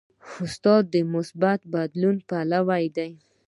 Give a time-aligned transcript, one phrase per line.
[0.45, 3.11] استاد د مثبت بدلون پلوی دی.